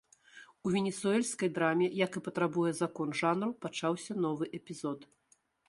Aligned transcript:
У 0.67 0.69
венесуэльскай 0.75 1.49
драме, 1.57 1.89
як 2.05 2.11
і 2.21 2.25
патрабуе 2.29 2.71
закон 2.81 3.13
жанру, 3.21 3.51
пачаўся 3.67 4.13
новы 4.25 4.45
эпізод. 4.63 4.99